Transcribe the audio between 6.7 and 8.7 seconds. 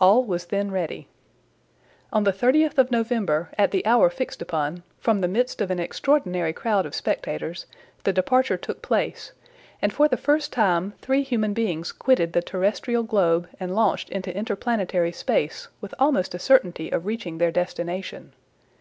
of spectators, the departure